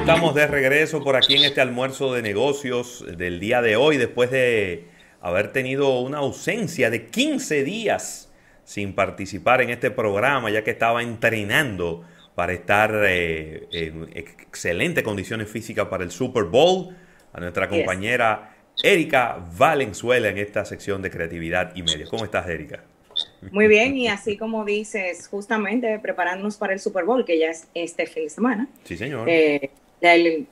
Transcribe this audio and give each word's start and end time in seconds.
estamos 0.00 0.34
de 0.34 0.46
regreso 0.46 1.04
por 1.04 1.14
aquí 1.14 1.36
en 1.36 1.44
este 1.44 1.60
almuerzo 1.60 2.14
de 2.14 2.22
negocios 2.22 3.04
del 3.18 3.38
día 3.38 3.60
de 3.60 3.76
hoy, 3.76 3.98
después 3.98 4.30
de 4.30 4.86
haber 5.20 5.52
tenido 5.52 6.00
una 6.00 6.18
ausencia 6.18 6.88
de 6.88 7.06
15 7.06 7.64
días 7.64 8.32
sin 8.64 8.94
participar 8.94 9.60
en 9.60 9.68
este 9.68 9.90
programa, 9.90 10.50
ya 10.50 10.64
que 10.64 10.70
estaba 10.70 11.02
entrenando 11.02 12.02
para 12.34 12.54
estar 12.54 12.92
eh, 13.06 13.68
en 13.72 14.08
excelentes 14.14 15.04
condiciones 15.04 15.50
físicas 15.50 15.86
para 15.88 16.02
el 16.02 16.10
Super 16.10 16.44
Bowl. 16.44 16.96
A 17.32 17.38
nuestra 17.38 17.68
compañera 17.68 18.56
Erika 18.82 19.38
Valenzuela 19.56 20.30
en 20.30 20.38
esta 20.38 20.64
sección 20.64 21.02
de 21.02 21.10
creatividad 21.10 21.76
y 21.76 21.82
medios. 21.82 22.08
¿Cómo 22.08 22.24
estás, 22.24 22.48
Erika? 22.48 22.82
Muy 23.52 23.68
bien, 23.68 23.96
y 23.96 24.08
así 24.08 24.38
como 24.38 24.64
dices, 24.64 25.28
justamente 25.28 25.98
preparándonos 25.98 26.56
para 26.56 26.72
el 26.72 26.80
Super 26.80 27.04
Bowl, 27.04 27.24
que 27.24 27.38
ya 27.38 27.50
es 27.50 27.68
este 27.74 28.06
fin 28.06 28.24
de 28.24 28.30
semana. 28.30 28.68
Sí, 28.84 28.96
señor. 28.96 29.28
Eh, 29.28 29.70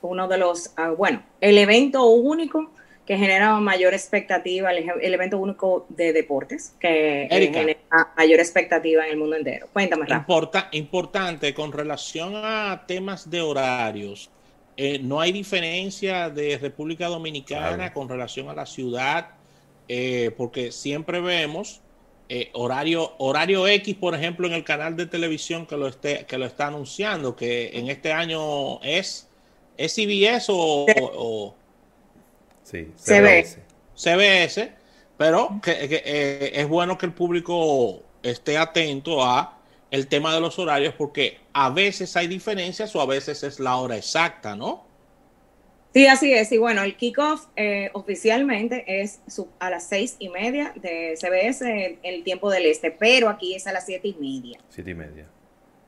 uno 0.03 0.29
de 0.29 0.39
los, 0.39 0.73
ah, 0.77 0.91
bueno, 0.91 1.23
el 1.41 1.59
evento 1.59 2.07
único 2.07 2.71
que 3.07 3.17
genera 3.17 3.59
mayor 3.59 3.95
expectativa, 3.95 4.71
el, 4.71 5.15
evento 5.15 5.39
único 5.39 5.87
de 5.89 6.13
deportes, 6.13 6.75
que 6.79 7.23
eh, 7.23 7.51
genera 7.53 7.79
mayor 8.17 8.39
expectativa 8.39 9.07
en 9.07 9.13
el 9.13 9.17
mundo 9.17 9.37
entero. 9.37 9.67
Cuéntame, 9.73 10.07
Importa, 10.11 10.69
importante, 10.73 11.55
con 11.55 11.73
relación 11.73 12.33
a 12.37 12.85
temas 12.87 13.31
de 13.31 13.41
horarios, 13.41 14.31
eh, 14.77 14.99
no 15.03 15.21
hay 15.21 15.33
diferencia 15.33 16.29
de 16.29 16.59
República 16.59 17.07
Dominicana 17.07 17.95
con 17.95 18.09
relación 18.09 18.51
a 18.51 18.55
la 18.55 18.67
ciudad, 18.67 19.31
porque 20.37 20.71
siempre 20.71 21.21
vemos 21.21 21.81
eh, 22.31 22.51
horario, 22.53 23.15
horario 23.17 23.67
X, 23.67 23.95
por 23.95 24.15
ejemplo, 24.15 24.47
en 24.47 24.53
el 24.53 24.63
canal 24.63 24.97
de 24.97 25.07
televisión 25.07 25.65
que 25.65 25.79
lo, 25.79 25.87
esté, 25.87 26.27
que 26.27 26.37
lo 26.37 26.45
está 26.45 26.67
anunciando, 26.67 27.35
que 27.35 27.71
en 27.73 27.89
este 27.89 28.13
año 28.13 28.83
es, 28.83 29.28
es 29.79 29.95
CBS 29.95 30.47
o, 30.51 31.55
sí, 32.65 32.93
CBS. 32.97 33.61
CBS, 33.95 34.73
pero 35.17 35.61
que, 35.63 35.73
eh, 35.73 36.53
es 36.61 36.69
bueno 36.69 36.99
que 36.99 37.07
el 37.07 37.13
público 37.13 38.03
esté 38.23 38.59
atento 38.59 39.25
a 39.25 39.57
el 39.91 40.09
tema 40.09 40.35
de 40.35 40.41
los 40.41 40.59
horarios 40.59 40.95
porque 40.99 41.39
a 41.53 41.71
veces 41.71 42.15
hay 42.17 42.27
diferencias 42.27 42.95
o 42.95 43.01
a 43.01 43.07
veces 43.07 43.43
es 43.43 43.59
la 43.61 43.77
hora 43.77 43.97
exacta, 43.97 44.55
¿no? 44.55 44.87
Sí, 45.95 46.07
así 46.07 46.35
es. 46.35 46.53
Y 46.53 46.59
bueno, 46.59 46.83
el 46.83 46.97
kickoff 46.97 47.47
eh, 47.57 47.91
oficialmente 47.95 48.85
es 48.87 49.21
a 49.59 49.71
las 49.71 49.89
seis 49.89 50.17
y 50.19 50.29
media 50.29 50.73
de 50.77 51.15
CBS, 51.17 51.99
el, 52.03 52.25
tiempo 52.25 52.51
del 52.51 52.67
este, 52.67 52.91
pero 52.91 53.29
aquí 53.29 53.55
es 53.55 53.67
a 53.67 53.73
las 53.73 53.87
siete 53.87 54.09
y 54.09 54.15
media. 54.15 54.59
Siete 54.69 54.91
y 54.91 54.95
media. 54.95 55.27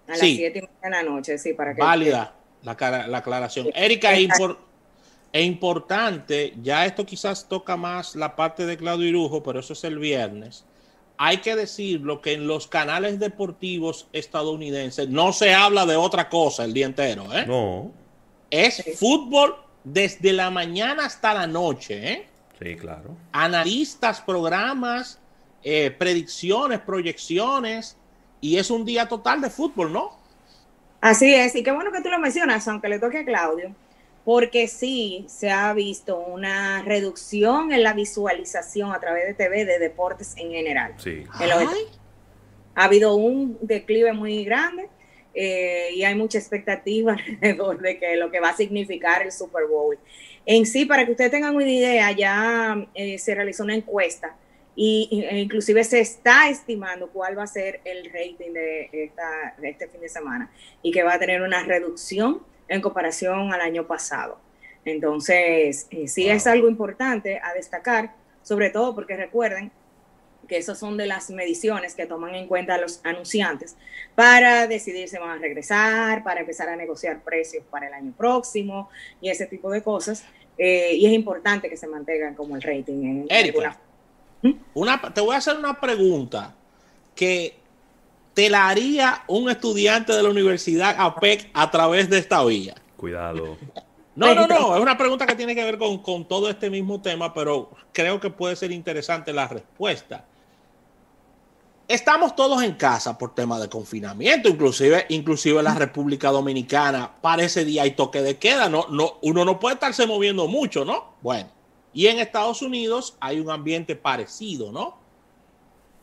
A 0.06 0.12
las 0.12 0.20
siete 0.20 0.60
y 0.60 0.62
media 0.62 0.78
de 0.82 0.90
la 0.90 1.02
noche, 1.02 1.36
sí, 1.36 1.52
para 1.52 1.74
que. 1.74 1.82
Válida 1.82 2.39
la, 2.62 3.06
la 3.08 3.18
aclaración. 3.18 3.68
Erika, 3.74 4.14
es, 4.14 4.28
es 5.32 5.44
importante, 5.44 6.54
ya 6.62 6.86
esto 6.86 7.06
quizás 7.06 7.48
toca 7.48 7.76
más 7.76 8.16
la 8.16 8.34
parte 8.36 8.66
de 8.66 8.76
Claudio 8.76 9.08
Irujo, 9.08 9.42
pero 9.42 9.60
eso 9.60 9.72
es 9.72 9.84
el 9.84 9.98
viernes. 9.98 10.64
Hay 11.18 11.38
que 11.38 11.54
decirlo 11.54 12.22
que 12.22 12.32
en 12.32 12.46
los 12.46 12.66
canales 12.66 13.18
deportivos 13.18 14.06
estadounidenses 14.12 15.08
no 15.08 15.32
se 15.32 15.52
habla 15.52 15.84
de 15.84 15.96
otra 15.96 16.28
cosa 16.28 16.64
el 16.64 16.72
día 16.72 16.86
entero, 16.86 17.26
¿eh? 17.34 17.44
No. 17.46 17.92
Es 18.50 18.82
fútbol 18.98 19.54
desde 19.84 20.32
la 20.32 20.50
mañana 20.50 21.06
hasta 21.06 21.34
la 21.34 21.46
noche. 21.46 22.12
¿eh? 22.12 22.26
Sí, 22.58 22.74
claro. 22.76 23.16
Analistas, 23.32 24.20
programas, 24.22 25.18
eh, 25.62 25.90
predicciones, 25.90 26.80
proyecciones, 26.80 27.96
y 28.40 28.56
es 28.56 28.70
un 28.70 28.84
día 28.84 29.06
total 29.06 29.42
de 29.42 29.50
fútbol, 29.50 29.92
¿no? 29.92 30.19
Así 31.00 31.34
es, 31.34 31.54
y 31.56 31.62
qué 31.62 31.72
bueno 31.72 31.92
que 31.92 32.02
tú 32.02 32.10
lo 32.10 32.18
mencionas, 32.18 32.66
aunque 32.68 32.88
le 32.88 32.98
toque 32.98 33.18
a 33.18 33.24
Claudio, 33.24 33.74
porque 34.24 34.68
sí 34.68 35.24
se 35.28 35.50
ha 35.50 35.72
visto 35.72 36.18
una 36.18 36.82
reducción 36.82 37.72
en 37.72 37.82
la 37.82 37.94
visualización 37.94 38.92
a 38.92 39.00
través 39.00 39.26
de 39.26 39.34
TV 39.34 39.64
de 39.64 39.78
deportes 39.78 40.34
en 40.36 40.50
general. 40.50 40.94
Sí. 40.98 41.24
Ha 42.74 42.84
habido 42.84 43.14
un 43.14 43.58
declive 43.62 44.12
muy 44.12 44.44
grande 44.44 44.88
eh, 45.34 45.88
y 45.94 46.04
hay 46.04 46.14
mucha 46.14 46.38
expectativa 46.38 47.12
alrededor 47.42 47.80
de 47.80 47.98
que 47.98 48.16
lo 48.16 48.30
que 48.30 48.40
va 48.40 48.50
a 48.50 48.56
significar 48.56 49.22
el 49.22 49.32
Super 49.32 49.66
Bowl. 49.66 49.98
En 50.44 50.66
sí, 50.66 50.84
para 50.84 51.04
que 51.06 51.12
ustedes 51.12 51.30
tengan 51.30 51.54
una 51.54 51.70
idea, 51.70 52.12
ya 52.12 52.86
eh, 52.94 53.18
se 53.18 53.34
realizó 53.34 53.64
una 53.64 53.74
encuesta 53.74 54.36
y, 54.76 55.26
e 55.28 55.38
inclusive 55.38 55.82
se 55.84 56.00
está 56.00 56.48
estimando 56.48 57.08
cuál 57.08 57.38
va 57.38 57.42
a 57.44 57.46
ser 57.46 57.80
el 57.84 58.06
rating 58.06 58.52
de, 58.52 58.88
esta, 58.92 59.54
este 59.62 59.88
fin 59.88 60.00
de 60.00 60.08
semana 60.08 60.50
y 60.82 60.92
que 60.92 61.02
va 61.02 61.14
a 61.14 61.18
tener 61.18 61.42
una 61.42 61.62
reducción 61.64 62.42
en 62.68 62.80
comparación 62.80 63.52
al 63.52 63.60
año 63.60 63.86
pasado. 63.86 64.38
Entonces, 64.84 65.86
eh, 65.90 66.08
sí 66.08 66.28
es 66.28 66.46
algo 66.46 66.68
importante 66.68 67.40
a 67.42 67.52
destacar, 67.52 68.14
sobre 68.42 68.70
todo 68.70 68.94
porque 68.94 69.16
recuerden 69.16 69.70
que 70.48 70.56
esas 70.56 70.78
son 70.78 70.96
de 70.96 71.06
las 71.06 71.30
mediciones 71.30 71.94
que 71.94 72.06
toman 72.06 72.34
en 72.34 72.48
cuenta 72.48 72.76
los 72.78 73.00
anunciantes 73.04 73.76
para 74.14 74.66
decidir 74.66 75.08
si 75.08 75.16
van 75.16 75.30
a 75.30 75.40
regresar, 75.40 76.24
para 76.24 76.40
empezar 76.40 76.68
a 76.68 76.76
negociar 76.76 77.22
precios 77.22 77.64
para 77.70 77.86
el 77.86 77.94
año 77.94 78.12
próximo 78.16 78.88
y 79.20 79.30
ese 79.30 79.46
tipo 79.46 79.70
de 79.70 79.82
cosas. 79.82 80.24
Eh, 80.58 80.94
y 80.94 81.06
es 81.06 81.12
importante 81.12 81.68
que 81.70 81.76
se 81.76 81.86
mantengan 81.86 82.34
como 82.34 82.56
el 82.56 82.62
rating. 82.62 83.04
En, 83.04 83.24
¿Mm? 83.24 83.89
Una, 84.74 85.00
te 85.00 85.20
voy 85.20 85.34
a 85.34 85.38
hacer 85.38 85.56
una 85.56 85.80
pregunta 85.80 86.54
que 87.14 87.58
te 88.34 88.48
la 88.48 88.68
haría 88.68 89.24
un 89.26 89.50
estudiante 89.50 90.12
de 90.12 90.22
la 90.22 90.30
Universidad 90.30 90.96
APEC 90.98 91.50
a 91.52 91.70
través 91.70 92.08
de 92.08 92.18
esta 92.18 92.44
vía. 92.44 92.74
Cuidado. 92.96 93.56
No, 94.16 94.34
no, 94.34 94.46
no, 94.46 94.76
es 94.76 94.82
una 94.82 94.98
pregunta 94.98 95.26
que 95.26 95.34
tiene 95.34 95.54
que 95.54 95.64
ver 95.64 95.78
con, 95.78 95.98
con, 95.98 96.26
todo 96.26 96.50
este 96.50 96.68
mismo 96.68 97.00
tema, 97.00 97.32
pero 97.32 97.70
creo 97.92 98.20
que 98.20 98.30
puede 98.30 98.56
ser 98.56 98.72
interesante 98.72 99.32
la 99.32 99.48
respuesta 99.48 100.24
estamos 101.90 102.36
todos 102.36 102.62
en 102.62 102.74
casa 102.74 103.18
por 103.18 103.34
tema 103.34 103.58
de 103.58 103.68
confinamiento, 103.68 104.48
inclusive, 104.48 105.06
inclusive 105.08 105.58
en 105.58 105.64
la 105.64 105.74
República 105.74 106.30
Dominicana 106.30 107.10
para 107.20 107.42
ese 107.42 107.64
día 107.64 107.82
hay 107.82 107.90
toque 107.92 108.22
de 108.22 108.38
queda, 108.38 108.68
no, 108.68 108.86
no, 108.90 109.18
uno 109.22 109.44
no 109.44 109.58
puede 109.58 109.74
estarse 109.74 110.06
moviendo 110.06 110.46
mucho, 110.46 110.84
¿no? 110.84 111.14
Bueno, 111.20 111.48
y 111.92 112.06
en 112.06 112.18
Estados 112.18 112.62
Unidos 112.62 113.16
hay 113.20 113.40
un 113.40 113.50
ambiente 113.50 113.96
parecido, 113.96 114.70
¿no? 114.70 114.96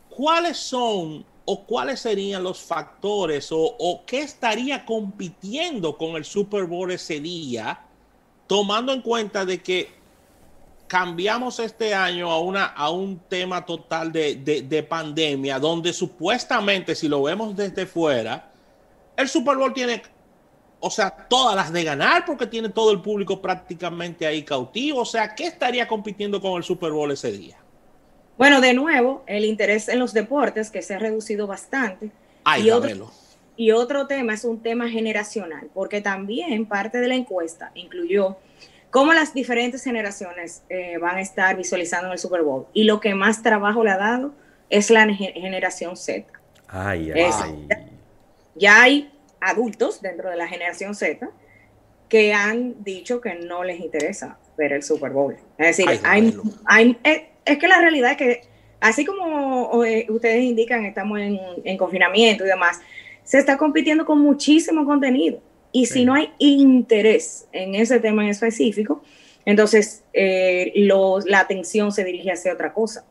¿Cuáles 0.09 0.58
son 0.58 1.25
o 1.50 1.64
cuáles 1.64 2.02
serían 2.02 2.44
los 2.44 2.59
factores 2.59 3.48
o, 3.52 4.03
qué 4.06 4.20
estaría 4.20 4.86
compitiendo 4.86 5.97
con 5.97 6.18
el 6.18 6.26
Super 6.26 6.66
Bowl 6.66 6.92
ese 6.92 7.22
día, 7.22 7.86
tomando 8.47 8.92
en 8.92 9.02
cuenta 9.02 9.46
de 9.46 9.64
que 9.64 9.90
cambiamos 10.88 11.59
este 11.59 11.94
año 11.94 12.30
a, 12.31 12.42
una, 12.42 12.66
a 12.66 12.90
un 12.90 13.20
tema 13.30 13.66
total 13.66 14.12
de, 14.12 14.88
pandemia, 14.90 15.58
donde 15.58 15.94
supuestamente, 15.94 16.96
si 16.96 17.08
lo 17.08 17.24
vemos 17.24 17.56
desde 17.56 17.86
fuera, 17.86 18.52
el 19.16 19.30
Super 19.30 19.56
Bowl 19.56 19.74
tiene, 19.74 20.02
o 20.80 20.90
sea, 20.90 21.10
todas 21.10 21.56
las 21.56 21.72
de 21.72 21.84
ganar 21.84 22.26
porque 22.26 22.46
tiene 22.46 22.70
todo 22.70 22.92
el 22.92 23.02
público 23.02 23.42
prácticamente 23.42 24.26
ahí 24.28 24.44
cautivo. 24.44 25.02
O 25.02 25.06
sea, 25.06 25.34
¿qué 25.34 25.46
estaría 25.48 25.88
compitiendo 25.88 26.40
con 26.40 26.58
el 26.58 26.64
Super 26.64 26.92
Bowl 26.92 27.12
ese 27.12 27.32
día? 27.32 27.58
Bueno, 28.38 28.62
de 28.62 28.74
nuevo, 28.74 29.24
el 29.26 29.46
interés 29.46 29.90
en 29.90 30.00
los 30.00 30.14
deportes 30.14 30.70
que 30.70 30.82
se 30.82 30.94
ha 30.94 31.00
reducido 31.00 31.48
bastante. 31.48 32.12
Ay, 32.44 32.68
y, 32.68 32.72
otro, 32.72 33.12
y 33.56 33.72
otro 33.72 34.06
tema 34.06 34.36
es 34.36 34.46
un 34.46 34.62
tema 34.62 34.88
generacional, 34.88 35.70
porque 35.74 36.02
también 36.02 36.68
parte 36.68 37.00
de 37.00 37.08
la 37.08 37.16
encuesta 37.16 37.72
incluyó 37.74 38.38
cómo 38.92 39.14
las 39.14 39.34
diferentes 39.34 39.84
generaciones 39.84 40.62
eh, 40.70 40.98
van 41.00 41.18
a 41.18 41.22
estar 41.22 41.58
visualizando 41.58 42.08
en 42.08 42.14
el 42.14 42.20
Super 42.20 42.44
Bowl. 42.44 42.68
Y 42.74 42.84
lo 42.84 43.00
que 43.00 43.16
más 43.16 43.42
trabajo 43.42 43.84
le 43.84 43.90
ha 43.90 43.98
dado 43.98 44.34
es 44.70 44.92
la 44.92 45.12
generación 45.14 45.98
Z. 45.98 46.28
Ay, 46.68 47.12
ay. 47.12 47.68
ya 48.56 48.84
hay 48.84 49.09
adultos 49.42 50.02
dentro 50.02 50.29
de 50.29 50.35
la 50.35 50.47
generación 50.47 50.96
Z 50.96 51.29
que 52.09 52.34
han 52.34 52.84
dicho 52.84 53.20
que 53.22 53.35
no 53.35 53.64
les 53.64 53.79
interesa 53.79 54.38
ver 54.58 54.73
el 54.73 54.84
Super 54.84 55.11
Bowl. 55.11 55.35
Es 55.58 55.78
decir, 55.78 56.00
hay, 56.03 56.97
es 57.46 57.58
que 57.58 57.67
la 57.67 57.79
realidad 57.79 58.11
es 58.11 58.17
que, 58.17 58.41
así 58.79 59.06
como 59.06 59.84
eh, 59.84 60.06
ustedes 60.09 60.44
indican, 60.44 60.85
estamos 60.85 61.20
en, 61.20 61.40
en 61.64 61.78
confinamiento 61.78 62.46
y 62.46 62.47
demás, 62.47 62.79
se 63.23 63.38
está 63.40 63.58
compitiendo 63.58 64.06
con 64.06 64.20
muchísimo 64.20 64.85
contenido. 64.85 65.41
Y 65.72 65.85
si 65.85 66.06
no 66.06 66.14
hay 66.14 66.32
interés 66.40 67.47
en 67.52 67.76
ese 67.76 68.00
tema 68.00 68.23
en 68.23 68.29
específico, 68.29 69.03
entonces 69.46 70.03
eh, 70.14 70.72
la 70.76 71.40
atención 71.40 71.91
se 71.91 72.03
dirige 72.03 72.32
hacia 72.32 72.53
otra 72.53 72.73
cosa. 72.73 73.06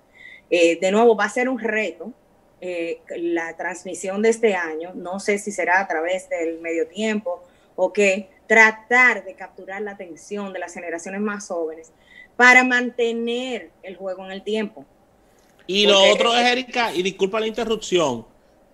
Eh, 0.51 0.79
de 0.81 0.91
nuevo, 0.91 1.17
va 1.17 1.25
a 1.25 1.31
ser 1.31 1.49
un 1.49 1.59
reto 1.59 2.13
eh, 2.61 3.01
la 3.17 3.57
transmisión 3.57 4.23
de 4.23 4.31
este 4.31 4.55
año. 4.55 4.93
No 4.95 5.21
sé 5.21 5.39
si 5.39 5.53
será 5.53 5.81
a 5.81 5.89
través 5.89 6.29
del 6.29 6.61
medio 6.61 6.87
tiempo 6.87 7.43
o 7.75 7.93
qué, 7.93 8.29
tratar 8.47 9.25
de 9.25 9.35
capturar 9.35 9.83
la 9.83 9.93
atención 9.93 10.53
de 10.53 10.59
las 10.59 10.73
generaciones 10.73 11.21
más 11.21 11.47
jóvenes 11.49 11.93
para 12.37 12.65
mantener 12.65 13.71
el 13.83 13.97
juego 13.97 14.25
en 14.25 14.33
el 14.33 14.43
tiempo. 14.43 14.85
Y 15.67 15.87
lo 15.87 16.01
otro 16.13 16.35
es, 16.37 16.47
Erika, 16.47 16.95
y 16.95 17.03
disculpa 17.03 17.41
la 17.41 17.47
interrupción, 17.47 18.25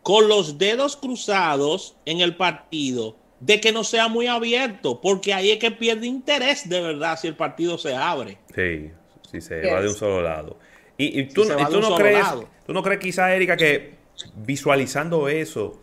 con 0.03 0.29
los 0.29 0.59
dedos 0.59 0.97
cruzados 0.97 1.97
en 2.05 2.21
el 2.21 2.37
partido 2.37 3.17
de 3.41 3.61
que 3.61 3.73
no 3.73 3.83
sea 3.83 4.09
muy 4.09 4.27
abierto, 4.27 5.01
porque 5.01 5.33
ahí 5.35 5.51
es 5.51 5.59
que 5.59 5.71
pierde 5.71 6.07
interés 6.07 6.69
de 6.69 6.81
verdad 6.81 7.19
si 7.19 7.29
el 7.29 7.37
partido 7.37 7.79
se 7.79 7.95
abre. 7.95 8.39
Sí, 8.55 8.91
si 9.31 9.41
se 9.41 9.67
va 9.69 9.81
de 9.81 9.89
un 9.89 9.95
solo 9.95 10.23
lado. 10.23 10.59
Y, 10.99 11.25
tú, 11.25 11.45
no 11.45 11.97
crees, 11.97 12.27
tú 12.67 12.73
no 12.73 12.83
crees 12.83 13.01
quizás, 13.01 13.31
Erika, 13.33 13.57
que 13.57 13.95
visualizando 14.37 15.29
eso, 15.29 15.81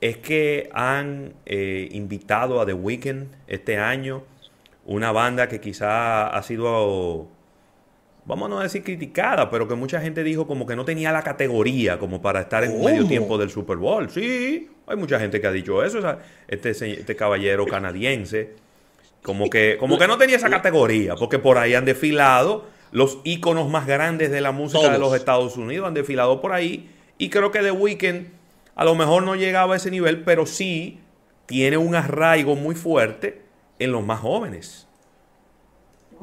es 0.00 0.18
que 0.18 0.68
han 0.72 1.34
eh, 1.46 1.88
invitado 1.92 2.60
a 2.60 2.66
The 2.66 2.74
Weeknd 2.74 3.28
este 3.46 3.78
año, 3.78 4.22
una 4.84 5.12
banda 5.12 5.48
que 5.48 5.60
quizá 5.60 6.26
ha 6.28 6.42
sido, 6.42 7.28
vamos 8.26 8.46
a 8.46 8.48
no 8.50 8.60
decir 8.60 8.84
criticada, 8.84 9.48
pero 9.48 9.66
que 9.66 9.74
mucha 9.74 10.00
gente 10.00 10.22
dijo 10.22 10.46
como 10.46 10.66
que 10.66 10.76
no 10.76 10.84
tenía 10.84 11.10
la 11.10 11.22
categoría 11.22 11.98
como 11.98 12.20
para 12.20 12.42
estar 12.42 12.64
en 12.64 12.84
medio 12.84 13.06
tiempo 13.06 13.38
del 13.38 13.48
Super 13.48 13.78
Bowl. 13.78 14.10
Sí, 14.10 14.68
hay 14.86 14.96
mucha 14.96 15.18
gente 15.18 15.40
que 15.40 15.46
ha 15.46 15.52
dicho 15.52 15.82
eso, 15.82 16.00
este, 16.48 16.70
este 16.70 17.16
caballero 17.16 17.64
canadiense, 17.66 18.56
como 19.22 19.48
que, 19.48 19.78
como 19.78 19.96
que 19.96 20.06
no 20.06 20.18
tenía 20.18 20.36
esa 20.36 20.50
categoría, 20.50 21.14
porque 21.14 21.38
por 21.38 21.56
ahí 21.56 21.74
han 21.74 21.86
desfilado 21.86 22.66
los 22.94 23.18
íconos 23.24 23.68
más 23.68 23.88
grandes 23.88 24.30
de 24.30 24.40
la 24.40 24.52
música 24.52 24.92
de 24.92 25.00
los 25.00 25.12
Estados 25.16 25.56
Unidos, 25.56 25.88
han 25.88 25.94
desfilado 25.94 26.40
por 26.40 26.52
ahí, 26.52 26.88
y 27.18 27.28
creo 27.28 27.50
que 27.50 27.58
The 27.58 27.72
Weeknd 27.72 28.28
a 28.76 28.84
lo 28.84 28.94
mejor 28.94 29.24
no 29.24 29.34
llegaba 29.34 29.74
a 29.74 29.76
ese 29.78 29.90
nivel, 29.90 30.22
pero 30.22 30.46
sí 30.46 31.00
tiene 31.46 31.76
un 31.76 31.96
arraigo 31.96 32.54
muy 32.54 32.76
fuerte 32.76 33.42
en 33.80 33.90
los 33.90 34.04
más 34.04 34.20
jóvenes. 34.20 34.86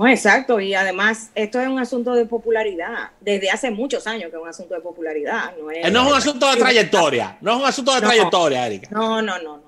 exacto, 0.07 0.61
y 0.61 0.73
además 0.73 1.31
esto 1.35 1.59
es 1.59 1.67
un 1.67 1.77
asunto 1.77 2.13
de 2.13 2.25
popularidad, 2.25 3.11
desde 3.19 3.51
hace 3.51 3.69
muchos 3.69 4.07
años 4.07 4.31
que 4.31 4.37
es 4.37 4.41
un 4.41 4.47
asunto 4.47 4.73
de 4.73 4.79
popularidad. 4.79 5.53
No 5.59 5.71
es, 5.71 5.91
no 5.91 6.01
es 6.03 6.07
un 6.07 6.17
asunto 6.17 6.49
de 6.51 6.55
trayectoria, 6.55 7.37
no 7.41 7.51
es 7.51 7.57
un 7.57 7.65
asunto 7.65 7.95
de 7.95 7.99
trayectoria, 7.99 8.65
Erika. 8.65 8.87
No, 8.91 9.21
no, 9.21 9.37
no, 9.39 9.57
no, 9.57 9.63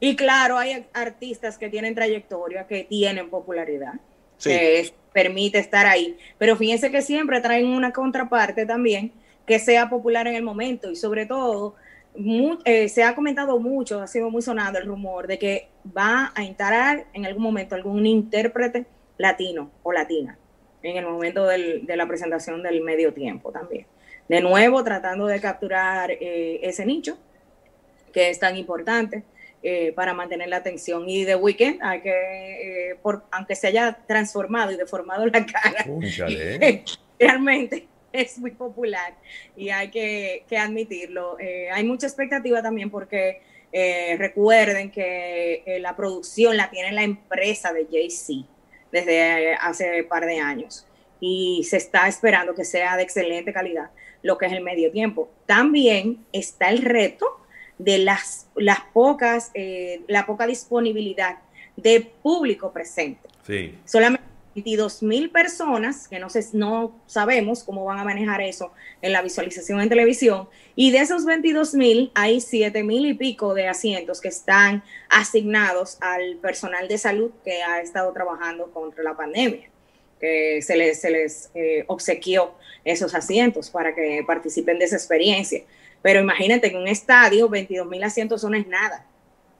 Y 0.00 0.16
claro, 0.16 0.58
hay 0.58 0.84
artistas 0.94 1.58
que 1.58 1.68
tienen 1.68 1.94
trayectoria, 1.94 2.66
que 2.66 2.82
tienen 2.82 3.30
popularidad, 3.30 3.92
que 4.42 4.80
permite 5.14 5.58
estar 5.58 5.86
ahí, 5.86 6.18
pero 6.36 6.56
fíjense 6.56 6.90
que 6.90 7.00
siempre 7.00 7.40
traen 7.40 7.66
una 7.66 7.92
contraparte 7.92 8.66
también 8.66 9.12
que 9.46 9.58
sea 9.58 9.88
popular 9.88 10.26
en 10.26 10.34
el 10.34 10.42
momento. 10.42 10.90
Y 10.90 10.96
sobre 10.96 11.24
todo 11.24 11.76
eh, 12.64 12.88
se 12.88 13.04
ha 13.04 13.14
comentado 13.14 13.58
mucho, 13.58 14.02
ha 14.02 14.06
sido 14.06 14.28
muy 14.28 14.42
sonado 14.42 14.78
el 14.78 14.86
rumor 14.86 15.26
de 15.26 15.38
que 15.38 15.68
va 15.96 16.32
a 16.34 16.44
entrar 16.44 17.06
en 17.12 17.24
algún 17.24 17.44
momento 17.44 17.74
algún 17.74 18.04
intérprete 18.06 18.86
latino 19.16 19.70
o 19.82 19.92
latina 19.92 20.36
en 20.82 20.98
el 20.98 21.06
momento 21.06 21.46
de 21.46 21.96
la 21.96 22.06
presentación 22.06 22.62
del 22.62 22.82
medio 22.82 23.14
tiempo 23.14 23.50
también. 23.50 23.86
De 24.28 24.42
nuevo, 24.42 24.84
tratando 24.84 25.26
de 25.26 25.40
capturar 25.40 26.10
eh, 26.10 26.60
ese 26.62 26.84
nicho 26.84 27.16
que 28.12 28.30
es 28.30 28.38
tan 28.38 28.56
importante 28.56 29.24
eh, 29.64 29.92
para 29.96 30.14
mantener 30.14 30.48
la 30.48 30.58
atención. 30.58 31.08
Y 31.08 31.24
de 31.24 31.34
Weekend, 31.34 31.82
hay 31.82 32.02
que, 32.02 32.96
por, 33.02 33.24
aunque 33.32 33.56
se 33.56 33.66
haya 33.66 33.98
transformado 34.06 34.70
y 34.70 34.76
deformado 34.76 35.26
la 35.26 35.44
cara, 35.44 35.84
realmente 37.18 37.88
es 38.14 38.38
muy 38.38 38.52
popular 38.52 39.14
y 39.56 39.70
hay 39.70 39.90
que, 39.90 40.44
admitirlo. 40.56 41.36
Eh, 41.40 41.68
hay 41.70 41.84
mucha 41.84 42.06
expectativa 42.06 42.62
también 42.62 42.88
porque 42.88 43.40
eh, 43.72 44.14
recuerden 44.16 44.90
que 44.90 45.64
eh, 45.66 45.80
la 45.80 45.96
producción 45.96 46.56
la 46.56 46.70
tiene 46.70 46.92
la 46.92 47.02
empresa 47.02 47.72
de 47.72 47.86
Jay-Z 47.90 48.46
desde 48.92 49.54
hace 49.54 50.02
un 50.02 50.08
par 50.08 50.24
de 50.26 50.38
años 50.38 50.86
y 51.18 51.64
se 51.64 51.76
está 51.76 52.06
esperando 52.06 52.54
que 52.54 52.64
sea 52.64 52.96
de 52.96 53.02
excelente 53.02 53.52
calidad 53.52 53.90
lo 54.22 54.38
que 54.38 54.46
es 54.46 54.52
el 54.52 54.62
medio 54.62 54.92
tiempo. 54.92 55.28
También 55.44 56.24
está 56.32 56.70
el 56.70 56.82
reto 56.82 57.43
de 57.78 57.98
las, 57.98 58.46
las 58.56 58.80
pocas, 58.92 59.50
la 60.06 60.26
poca 60.26 60.46
disponibilidad 60.46 61.38
de 61.76 62.00
público 62.22 62.72
presente. 62.72 63.28
Sí. 63.46 63.78
Solamente 63.84 64.34
22 64.54 65.02
mil 65.02 65.30
personas, 65.30 66.06
que 66.06 66.18
no, 66.18 66.30
sé, 66.30 66.44
no 66.52 66.94
sabemos 67.06 67.64
cómo 67.64 67.84
van 67.84 67.98
a 67.98 68.04
manejar 68.04 68.40
eso 68.40 68.72
en 69.02 69.12
la 69.12 69.20
visualización 69.20 69.80
en 69.80 69.88
televisión, 69.88 70.48
y 70.76 70.92
de 70.92 70.98
esos 70.98 71.24
22 71.24 71.74
mil 71.74 72.12
hay 72.14 72.40
7 72.40 72.82
mil 72.84 73.04
y 73.06 73.14
pico 73.14 73.54
de 73.54 73.66
asientos 73.66 74.20
que 74.20 74.28
están 74.28 74.84
asignados 75.08 75.98
al 76.00 76.36
personal 76.36 76.86
de 76.88 76.98
salud 76.98 77.32
que 77.44 77.62
ha 77.62 77.80
estado 77.80 78.12
trabajando 78.12 78.70
contra 78.70 79.02
la 79.02 79.16
pandemia, 79.16 79.68
que 80.20 80.62
se 80.62 80.76
les, 80.76 81.00
se 81.00 81.10
les 81.10 81.50
eh, 81.54 81.84
obsequió 81.88 82.54
esos 82.84 83.14
asientos 83.14 83.70
para 83.70 83.94
que 83.94 84.22
participen 84.26 84.78
de 84.78 84.84
esa 84.84 84.96
experiencia. 84.96 85.62
Pero 86.04 86.20
imagínate 86.20 86.68
que 86.68 86.76
en 86.76 86.82
un 86.82 86.88
estadio 86.88 87.48
22 87.48 87.86
mil 87.86 88.04
asientos 88.04 88.44
no 88.44 88.54
es 88.54 88.66
nada. 88.66 89.06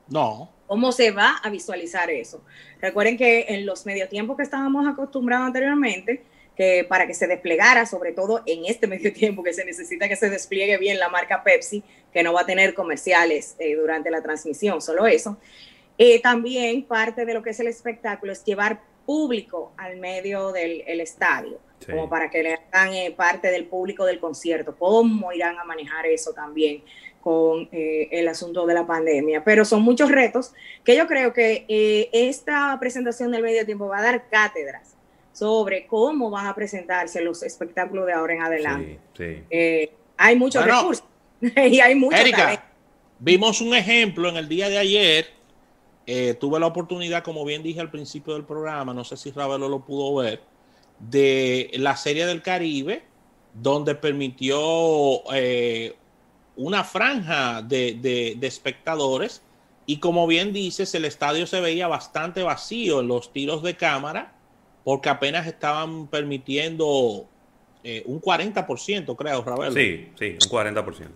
No. 0.08 0.50
¿Cómo 0.66 0.92
se 0.92 1.10
va 1.10 1.38
a 1.42 1.48
visualizar 1.48 2.10
eso? 2.10 2.44
Recuerden 2.82 3.16
que 3.16 3.46
en 3.48 3.64
los 3.64 3.86
medio 3.86 4.10
tiempos 4.10 4.36
que 4.36 4.42
estábamos 4.42 4.86
acostumbrados 4.86 5.46
anteriormente, 5.46 6.22
que 6.54 6.84
para 6.86 7.06
que 7.06 7.14
se 7.14 7.26
desplegara, 7.26 7.86
sobre 7.86 8.12
todo 8.12 8.42
en 8.44 8.66
este 8.66 8.86
medio 8.94 9.10
tiempo 9.14 9.42
que 9.42 9.54
se 9.54 9.64
necesita 9.64 10.06
que 10.06 10.16
se 10.16 10.28
despliegue 10.28 10.76
bien 10.76 10.98
la 10.98 11.08
marca 11.08 11.42
Pepsi, 11.42 11.82
que 12.12 12.22
no 12.22 12.34
va 12.34 12.42
a 12.42 12.46
tener 12.46 12.74
comerciales 12.74 13.56
eh, 13.58 13.74
durante 13.76 14.10
la 14.10 14.20
transmisión, 14.20 14.82
solo 14.82 15.06
eso. 15.06 15.38
Eh, 15.96 16.20
también 16.20 16.82
parte 16.82 17.24
de 17.24 17.32
lo 17.32 17.42
que 17.42 17.50
es 17.50 17.60
el 17.60 17.68
espectáculo 17.68 18.32
es 18.32 18.44
llevar 18.44 18.82
público 19.06 19.72
al 19.78 19.96
medio 19.96 20.52
del 20.52 21.00
estadio, 21.00 21.58
como 21.90 22.08
para 22.08 22.30
que 22.30 22.42
le 22.42 22.60
hagan 22.72 22.94
eh, 22.94 23.14
parte 23.16 23.50
del 23.50 23.66
público 23.66 24.04
del 24.04 24.20
concierto. 24.20 24.74
¿Cómo 24.78 25.32
irán 25.32 25.58
a 25.58 25.64
manejar 25.64 26.06
eso 26.06 26.32
también? 26.32 26.82
con 27.24 27.70
eh, 27.72 28.08
el 28.10 28.28
asunto 28.28 28.66
de 28.66 28.74
la 28.74 28.86
pandemia. 28.86 29.42
Pero 29.42 29.64
son 29.64 29.80
muchos 29.80 30.10
retos 30.10 30.52
que 30.84 30.94
yo 30.94 31.06
creo 31.06 31.32
que 31.32 31.64
eh, 31.68 32.10
esta 32.12 32.76
presentación 32.78 33.32
del 33.32 33.42
medio 33.42 33.64
tiempo 33.64 33.88
va 33.88 33.98
a 33.98 34.02
dar 34.02 34.28
cátedras 34.28 34.94
sobre 35.32 35.86
cómo 35.86 36.30
van 36.30 36.46
a 36.46 36.54
presentarse 36.54 37.22
los 37.22 37.42
espectáculos 37.42 38.04
de 38.04 38.12
ahora 38.12 38.34
en 38.34 38.42
adelante. 38.42 38.98
Eh, 39.48 39.90
hay 40.18 40.36
muchos 40.36 40.66
recursos 40.66 41.04
y 41.40 41.80
hay 41.80 41.94
mucho 41.94 42.14
Erika, 42.14 42.62
vimos 43.18 43.62
un 43.62 43.74
ejemplo 43.74 44.28
en 44.28 44.36
el 44.36 44.46
día 44.46 44.68
de 44.68 44.76
ayer. 44.76 45.26
tuve 46.38 46.60
la 46.60 46.66
oportunidad, 46.66 47.24
como 47.24 47.42
bien 47.46 47.62
dije 47.62 47.80
al 47.80 47.90
principio 47.90 48.34
del 48.34 48.44
programa, 48.44 48.92
no 48.92 49.02
sé 49.02 49.16
si 49.16 49.30
Ravelo 49.30 49.70
lo 49.70 49.80
pudo 49.80 50.14
ver, 50.22 50.42
de 50.98 51.70
la 51.74 51.96
Serie 51.96 52.26
del 52.26 52.42
Caribe, 52.42 53.04
donde 53.54 53.94
permitió 53.94 54.60
una 56.56 56.84
franja 56.84 57.62
de, 57.62 58.38
espectadores 58.42 59.42
y 59.86 59.98
como 59.98 60.26
bien 60.26 60.52
dices, 60.52 60.94
el 60.94 61.04
estadio 61.04 61.46
se 61.46 61.60
veía 61.60 61.88
bastante 61.88 62.42
vacío 62.42 63.00
en 63.00 63.08
los 63.08 63.32
tiros 63.32 63.62
de 63.62 63.76
cámara 63.76 64.32
porque 64.82 65.08
apenas 65.08 65.46
estaban 65.46 66.06
permitiendo 66.06 67.26
eh, 67.82 68.02
un 68.06 68.20
40%, 68.20 69.16
creo, 69.16 69.42
Ravel. 69.42 69.74
Sí, 69.74 70.12
sí, 70.18 70.38
un 70.42 70.50
40%. 70.50 71.08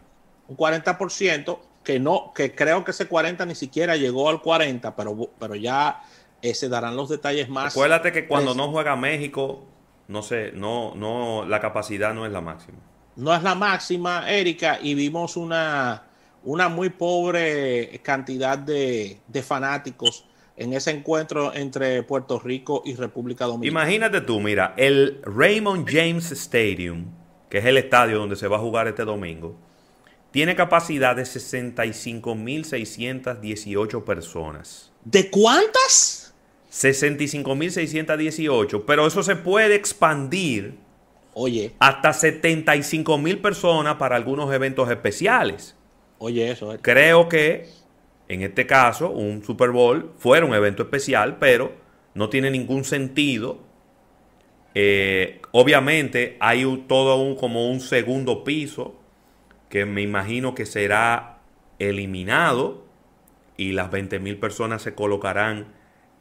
Un 0.48 0.56
40% 0.56 1.58
que 1.84 1.98
no, 1.98 2.32
que 2.34 2.54
creo 2.54 2.84
que 2.84 2.90
ese 2.90 3.06
40 3.06 3.46
ni 3.46 3.54
siquiera 3.54 3.96
llegó 3.96 4.28
al 4.28 4.42
40, 4.42 4.94
pero, 4.96 5.30
pero 5.38 5.54
ya 5.54 6.02
eh, 6.42 6.54
se 6.54 6.68
darán 6.68 6.96
los 6.96 7.08
detalles 7.08 7.48
más. 7.48 7.74
Acuérdate 7.74 8.12
que 8.12 8.26
cuando 8.26 8.54
no 8.54 8.70
juega 8.70 8.96
México, 8.96 9.66
no 10.08 10.22
sé, 10.22 10.52
no, 10.52 10.94
no, 10.94 11.44
la 11.46 11.60
capacidad 11.60 12.14
no 12.14 12.26
es 12.26 12.32
la 12.32 12.40
máxima 12.40 12.78
no 13.18 13.34
es 13.34 13.42
la 13.42 13.54
máxima, 13.56 14.30
Erika, 14.30 14.78
y 14.80 14.94
vimos 14.94 15.36
una, 15.36 16.04
una 16.44 16.68
muy 16.68 16.88
pobre 16.88 18.00
cantidad 18.02 18.56
de, 18.56 19.18
fanáticos 19.42 20.24
en 20.56 20.72
ese 20.72 20.92
encuentro 20.92 21.52
entre 21.52 22.04
Puerto 22.04 22.38
Rico 22.38 22.80
y 22.84 22.94
República 22.94 23.46
Dominicana. 23.46 23.82
Imagínate 23.82 24.20
tú, 24.20 24.38
mira, 24.40 24.74
el 24.76 25.20
Raymond 25.24 25.90
James 25.90 26.30
Stadium, 26.30 27.06
que 27.50 27.58
es 27.58 27.64
el 27.64 27.76
estadio 27.76 28.18
donde 28.18 28.36
se 28.36 28.46
va 28.46 28.58
a 28.58 28.60
jugar 28.60 28.86
este 28.86 29.04
domingo, 29.04 29.56
tiene 30.30 30.54
capacidad 30.54 31.16
de 31.16 31.22
65.618 31.22 34.04
personas. 34.04 34.92
¿De 35.04 35.28
cuántas? 35.28 36.27
65.618, 36.70 38.84
pero 38.86 39.06
eso 39.06 39.22
se 39.22 39.36
puede 39.36 39.74
expandir 39.74 40.74
Oye. 41.40 41.70
Hasta 41.78 42.12
75 42.12 43.16
mil 43.16 43.38
personas 43.38 43.94
para 43.94 44.16
algunos 44.16 44.52
eventos 44.52 44.90
especiales. 44.90 45.76
Oye, 46.18 46.50
eso. 46.50 46.74
Es. 46.74 46.80
Creo 46.82 47.28
que 47.28 47.68
en 48.26 48.42
este 48.42 48.66
caso 48.66 49.10
un 49.10 49.44
Super 49.44 49.70
Bowl 49.70 50.10
fuera 50.18 50.44
un 50.44 50.52
evento 50.52 50.82
especial, 50.82 51.36
pero 51.38 51.74
no 52.14 52.28
tiene 52.28 52.50
ningún 52.50 52.82
sentido. 52.82 53.60
Eh, 54.74 55.40
obviamente 55.52 56.36
hay 56.40 56.64
todo 56.88 57.22
un, 57.22 57.36
como 57.36 57.70
un 57.70 57.78
segundo 57.78 58.42
piso 58.42 58.96
que 59.68 59.84
me 59.84 60.02
imagino 60.02 60.56
que 60.56 60.66
será 60.66 61.38
eliminado 61.78 62.84
y 63.56 63.72
las 63.72 63.92
20 63.92 64.18
mil 64.18 64.38
personas 64.38 64.82
se 64.82 64.96
colocarán 64.96 65.72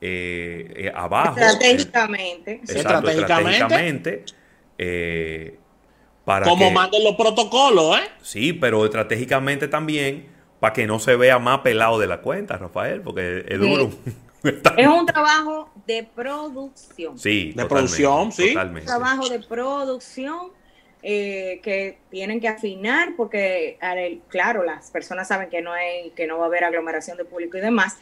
eh, 0.01 0.73
eh, 0.75 0.91
abajo. 0.93 1.39
Estratégicamente. 1.39 2.61
estratégicamente 2.67 4.23
eh, 4.77 5.57
para 6.23 6.45
Como 6.45 6.69
manden 6.71 7.03
los 7.03 7.15
protocolos, 7.15 7.97
¿eh? 7.97 8.09
Sí, 8.21 8.53
pero 8.53 8.85
estratégicamente 8.85 9.67
también 9.67 10.27
para 10.59 10.73
que 10.73 10.85
no 10.85 10.99
se 10.99 11.15
vea 11.15 11.39
más 11.39 11.59
pelado 11.59 11.99
de 11.99 12.07
la 12.07 12.21
cuenta, 12.21 12.57
Rafael, 12.57 13.01
porque 13.01 13.45
es 13.47 13.59
duro. 13.59 13.89
Es 14.77 14.87
un 14.87 15.05
trabajo 15.05 15.69
de 15.87 16.07
producción. 16.15 17.17
Sí, 17.17 17.53
de 17.55 17.65
producción, 17.65 18.31
sí. 18.31 18.55
Un 18.55 18.85
trabajo 18.85 19.27
de 19.27 19.39
producción 19.39 20.51
eh, 21.01 21.59
que 21.63 21.99
tienen 22.09 22.39
que 22.39 22.47
afinar 22.47 23.09
porque, 23.17 23.77
claro, 24.29 24.63
las 24.63 24.91
personas 24.91 25.27
saben 25.27 25.49
que 25.49 25.61
no 25.61 25.73
hay, 25.73 26.11
que 26.11 26.27
no 26.27 26.37
va 26.37 26.45
a 26.45 26.47
haber 26.47 26.63
aglomeración 26.63 27.17
de 27.17 27.25
público 27.25 27.57
y 27.57 27.61
demás, 27.61 27.97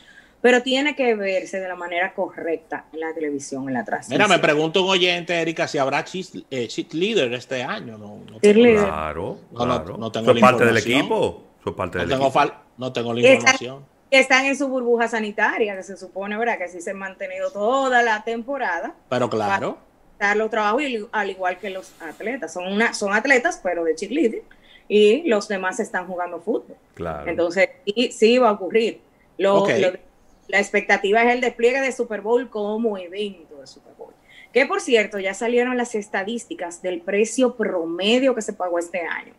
pero 0.46 0.62
tiene 0.62 0.96
que 0.96 1.16
verse 1.16 1.60
de 1.60 1.68
la 1.68 1.75
manera 1.75 2.14
correcta 2.14 2.86
en 2.94 3.00
la 3.00 3.12
televisión, 3.16 3.68
en 3.68 3.74
la 3.74 3.84
transmisión. 3.84 4.22
Mira, 4.22 4.28
me 4.28 4.40
pregunto 4.40 4.84
un 4.84 4.92
oyente, 4.92 5.34
Erika, 5.42 5.68
si 5.68 5.80
habrá 5.80 6.04
cheat, 6.04 6.36
eh, 6.52 6.68
leader 6.92 7.34
este 7.34 7.64
año. 7.64 7.98
No, 7.98 8.22
claro, 8.40 9.40
claro. 9.56 9.98
No, 9.98 10.12
tengo 10.12 10.40
parte 10.40 10.66
del 10.66 10.78
equipo? 10.78 11.42
parte 11.75 11.98
del 11.98 12.10
tengo 12.10 12.28
equipo. 12.28 12.52
no 12.78 12.94
tengo 12.94 13.16
la 13.16 13.22
información. 13.22 13.86
Están, 14.12 14.46
en 14.46 14.56
su 14.56 14.68
burbuja 14.68 15.08
sanitaria, 15.08 15.75
que 15.75 15.82
se 15.82 15.98
supone, 15.98 16.38
¿verdad? 16.38 16.60
Que 16.60 16.66
así 16.66 16.80
se 16.80 16.92
han 16.92 17.00
mantenido 17.00 17.50
toda 17.50 18.04
la 18.04 18.24
temporada. 18.24 18.94
Pero 19.10 19.28
claro. 19.32 19.80
Dar 20.20 20.38
los 20.38 20.52
trabajos 20.52 20.84
al 21.12 21.30
igual 21.32 21.58
que 21.58 21.72
los 21.72 21.92
atletas. 22.00 22.54
Son, 22.54 22.72
una, 22.72 22.94
son 22.94 23.14
atletas, 23.14 23.60
pero 23.64 23.84
de 23.84 23.96
cheerleading. 23.96 24.44
Y 24.90 25.28
los 25.28 25.48
demás 25.48 25.80
están 25.80 26.06
jugando 26.06 26.40
fútbol. 26.40 26.78
Claro. 26.94 27.28
Entonces, 27.28 27.68
sí, 27.84 28.12
sí 28.12 28.38
va 28.38 28.50
a 28.50 28.52
ocurrir. 28.52 29.02
Lo, 29.40 29.68
lo, 29.68 30.06
la 30.48 30.60
expectativa 30.60 31.24
es 31.24 31.34
el 31.34 31.42
despliegue 31.42 31.82
de 31.82 31.92
Super 31.92 32.22
Bowl 32.22 32.50
como 32.50 32.98
evento 32.98 33.60
de 33.60 33.68
Super 33.68 33.94
Bowl. 33.94 34.14
Que 34.56 34.66
por 34.66 34.80
cierto, 34.80 35.20
ya 35.20 35.34
salieron 35.34 35.75
las 35.75 35.96
estadísticas 35.96 36.82
del 36.82 37.02
precio 37.02 37.58
promedio 37.58 38.34
que 38.36 38.42
se 38.42 38.54
pagó 38.54 38.80
este 38.80 39.02
año. 39.02 39.34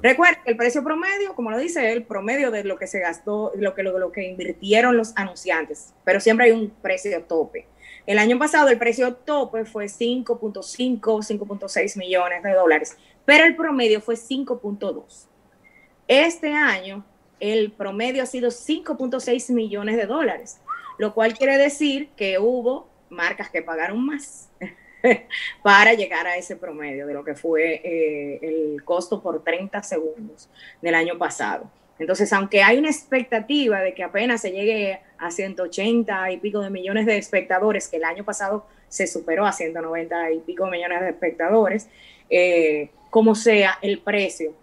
Recuerden 0.00 0.44
que 0.44 0.50
el 0.52 0.56
precio 0.56 0.84
promedio, 0.84 1.34
como 1.34 1.50
lo 1.50 1.58
dice 1.58 1.90
el 1.90 2.04
promedio 2.04 2.52
de 2.52 2.62
lo 2.62 2.78
que 2.78 2.86
se 2.86 3.00
gastó, 3.00 3.52
lo 3.56 3.74
que, 3.74 3.82
lo, 3.82 4.12
que 4.12 4.28
invirtieron 4.28 4.96
los 4.96 5.12
anunciantes, 5.16 5.92
pero 6.04 6.20
siempre 6.20 6.46
hay 6.46 6.52
un 6.52 6.70
precio 6.70 7.20
tope. 7.24 7.66
El 8.06 8.18
año 8.18 8.38
pasado 8.38 8.68
el 8.68 8.78
precio 8.78 9.14
tope 9.14 9.64
fue 9.64 9.86
5.5, 9.86 11.00
5.6 11.00 11.98
millones 11.98 12.42
de 12.42 12.52
dólares, 12.52 12.96
pero 13.24 13.44
el 13.44 13.56
promedio 13.56 14.00
fue 14.00 14.14
5.2. 14.14 15.26
Este 16.06 16.52
año 16.52 17.04
el 17.40 17.72
promedio 17.72 18.22
ha 18.22 18.26
sido 18.26 18.50
5.6 18.50 19.52
millones 19.52 19.96
de 19.96 20.06
dólares, 20.06 20.60
lo 20.98 21.14
cual 21.14 21.34
quiere 21.34 21.58
decir 21.58 22.10
que 22.16 22.38
hubo 22.38 22.88
marcas 23.08 23.50
que 23.50 23.62
pagaron 23.62 24.04
más 24.04 24.50
para 25.62 25.94
llegar 25.94 26.26
a 26.26 26.36
ese 26.36 26.56
promedio 26.56 27.06
de 27.06 27.14
lo 27.14 27.24
que 27.24 27.34
fue 27.34 27.80
eh, 27.82 28.38
el 28.42 28.84
costo 28.84 29.20
por 29.22 29.42
30 29.42 29.82
segundos 29.82 30.48
del 30.80 30.94
año 30.94 31.18
pasado. 31.18 31.70
Entonces, 31.98 32.32
aunque 32.32 32.62
hay 32.62 32.78
una 32.78 32.88
expectativa 32.88 33.80
de 33.80 33.92
que 33.92 34.02
apenas 34.02 34.40
se 34.40 34.52
llegue 34.52 35.00
a 35.18 35.30
180 35.30 36.30
y 36.30 36.38
pico 36.38 36.60
de 36.60 36.70
millones 36.70 37.04
de 37.04 37.18
espectadores, 37.18 37.88
que 37.88 37.96
el 37.96 38.04
año 38.04 38.24
pasado 38.24 38.66
se 38.88 39.06
superó 39.06 39.44
a 39.44 39.52
190 39.52 40.32
y 40.32 40.38
pico 40.40 40.66
millones 40.66 41.00
de 41.02 41.10
espectadores, 41.10 41.88
eh, 42.30 42.90
como 43.10 43.34
sea, 43.34 43.78
el 43.82 43.98
precio 44.00 44.54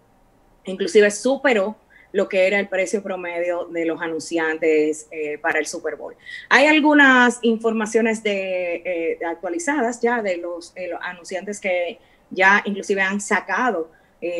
inclusive 0.70 1.10
superó 1.10 1.76
lo 2.12 2.28
que 2.28 2.46
era 2.46 2.58
el 2.58 2.68
precio 2.68 3.02
promedio 3.02 3.66
de 3.66 3.84
los 3.84 4.00
anunciantes 4.00 5.08
eh, 5.10 5.38
para 5.38 5.58
el 5.58 5.66
Super 5.66 5.96
Bowl. 5.96 6.14
Hay 6.48 6.66
algunas 6.66 7.38
informaciones 7.42 8.22
de, 8.22 8.82
eh, 8.84 9.18
actualizadas 9.26 10.00
ya 10.00 10.22
de 10.22 10.38
los, 10.38 10.72
eh, 10.76 10.88
los, 10.88 11.00
anunciantes 11.02 11.60
que 11.60 11.98
ya 12.30 12.62
inclusive 12.64 13.02
han 13.02 13.20
sacado 13.20 13.90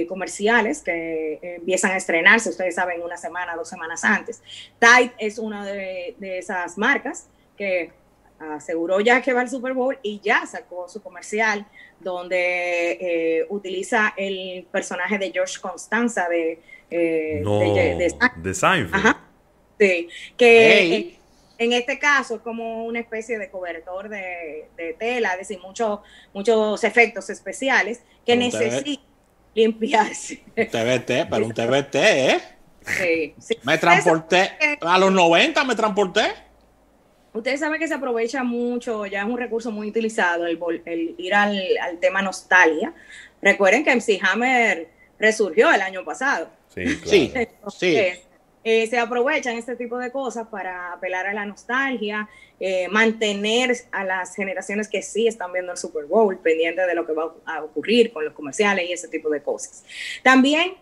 comerciales 0.09 0.83
que 0.83 1.39
empiezan 1.41 1.93
a 1.93 1.99
estrenarse, 1.99 2.51
ustedes 2.51 2.75
saben, 2.75 3.01
una 3.01 3.17
semana, 3.17 3.55
dos 3.55 3.69
semanas 3.69 4.03
antes. 4.03 4.43
Tide 4.81 5.13
es 5.19 5.39
una 5.39 5.65
de 5.65 6.17
esas 6.21 6.77
marcas 6.77 7.29
que 7.57 7.93
aseguró 8.38 9.00
ya 9.00 9.21
que 9.21 9.33
va 9.33 9.40
al 9.40 9.50
Super 9.50 9.75
Bowl 9.75 9.99
y 10.02 10.21
ya 10.21 10.47
sacó 10.47 10.88
su 10.88 11.02
comercial 11.02 11.66
donde 12.00 13.47
utiliza 13.50 14.14
el 14.16 14.66
personaje 14.71 15.18
de 15.18 15.33
George 15.33 15.61
Constanza 15.61 16.28
de 16.28 16.61
eh, 16.90 17.42
de, 18.37 18.54
Seinfeld. 18.54 19.16
Sí, 19.78 20.09
que 20.37 21.18
en, 21.59 21.73
este 21.73 21.99
caso 21.99 22.37
es 22.37 22.40
como 22.40 22.85
una 22.85 23.00
especie 23.00 23.38
de 23.38 23.50
cobertor 23.50 24.09
de, 24.09 24.68
tela, 24.99 25.33
es 25.33 25.38
decir, 25.49 25.59
muchos 25.61 26.00
muchos 26.33 26.83
efectos 26.85 27.30
especiales 27.30 28.02
que 28.25 28.37
necesita 28.37 29.02
limpiarse. 29.54 30.42
Un 30.57 30.66
TBT, 30.66 31.28
pero 31.30 31.47
un 31.47 31.52
TBT, 31.54 31.95
¿eh? 31.95 32.40
Sí, 32.87 33.35
Me 33.64 33.76
transporté, 33.76 34.50
a 34.80 34.99
los 34.99 35.12
90 35.12 35.62
me 35.64 35.75
transporté. 35.75 36.48
Ustedes 37.33 37.61
saben 37.61 37.79
que 37.79 37.89
se 37.89 37.95
aprovecha 37.95 38.43
mucho, 38.43 39.07
ya 39.07 39.21
es 39.21 39.27
un 39.27 39.39
recurso 39.39 39.71
muy 39.71 39.89
utilizado 39.89 40.47
el, 40.47 40.59
ir 41.19 41.35
al, 41.35 41.61
al, 41.81 41.99
tema 41.99 42.23
nostalgia. 42.23 42.93
Recuerden 43.43 43.85
que 43.85 43.95
MC 43.95 44.19
Hammer 44.23 44.89
resurgió 45.19 45.73
el 45.73 45.81
año 45.83 46.05
pasado. 46.05 46.51
Sí, 46.69 46.87
sí, 47.05 47.33
eh, 48.65 48.87
se 48.87 48.99
aprovechan 48.99 49.57
este 49.57 49.77
tipo 49.77 49.99
de 49.99 50.11
cosas 50.11 50.47
para 50.49 50.93
apelar 50.93 51.27
a 51.27 51.33
la 51.33 51.47
nostalgia, 51.47 52.29
eh, 52.59 52.89
mantener 52.89 53.75
a 53.93 54.05
las 54.05 54.35
generaciones 54.35 54.89
que 54.89 55.01
sí 55.01 55.29
están 55.29 55.53
viendo 55.53 55.73
el 55.73 55.79
Super 55.79 56.05
Bowl 56.07 56.37
pendientes 56.39 56.87
de 56.87 56.95
lo 56.95 57.07
que 57.07 57.13
va 57.13 57.35
a 57.47 57.63
ocurrir 57.63 58.13
con 58.13 58.25
los 58.25 58.35
comerciales 58.35 58.89
y 58.89 58.93
ese 58.93 59.09
tipo 59.09 59.31
de 59.31 59.43
cosas. 59.43 59.85
También 60.23 60.75